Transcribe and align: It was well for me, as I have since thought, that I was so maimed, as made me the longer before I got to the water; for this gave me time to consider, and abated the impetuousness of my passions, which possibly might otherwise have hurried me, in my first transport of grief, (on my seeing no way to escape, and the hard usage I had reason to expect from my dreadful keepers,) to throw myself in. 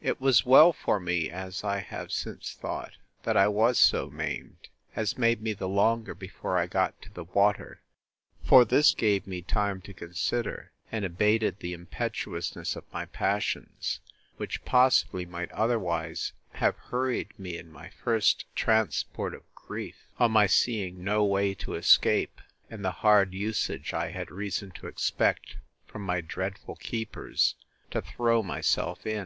It 0.00 0.18
was 0.18 0.46
well 0.46 0.72
for 0.72 0.98
me, 0.98 1.28
as 1.28 1.62
I 1.62 1.80
have 1.80 2.10
since 2.10 2.54
thought, 2.54 2.92
that 3.24 3.36
I 3.36 3.48
was 3.48 3.78
so 3.78 4.08
maimed, 4.08 4.70
as 4.96 5.18
made 5.18 5.42
me 5.42 5.52
the 5.52 5.68
longer 5.68 6.14
before 6.14 6.56
I 6.56 6.64
got 6.66 7.02
to 7.02 7.12
the 7.12 7.24
water; 7.24 7.82
for 8.42 8.64
this 8.64 8.94
gave 8.94 9.26
me 9.26 9.42
time 9.42 9.82
to 9.82 9.92
consider, 9.92 10.72
and 10.90 11.04
abated 11.04 11.58
the 11.58 11.74
impetuousness 11.74 12.76
of 12.76 12.90
my 12.94 13.04
passions, 13.04 14.00
which 14.38 14.64
possibly 14.64 15.26
might 15.26 15.52
otherwise 15.52 16.32
have 16.52 16.76
hurried 16.76 17.38
me, 17.38 17.58
in 17.58 17.70
my 17.70 17.90
first 17.90 18.46
transport 18.56 19.34
of 19.34 19.42
grief, 19.54 19.96
(on 20.18 20.32
my 20.32 20.46
seeing 20.46 21.04
no 21.04 21.22
way 21.26 21.52
to 21.56 21.74
escape, 21.74 22.40
and 22.70 22.82
the 22.82 22.90
hard 22.90 23.34
usage 23.34 23.92
I 23.92 24.12
had 24.12 24.30
reason 24.30 24.70
to 24.76 24.86
expect 24.86 25.56
from 25.84 26.00
my 26.06 26.22
dreadful 26.22 26.76
keepers,) 26.76 27.54
to 27.90 28.00
throw 28.00 28.42
myself 28.42 29.04
in. 29.06 29.22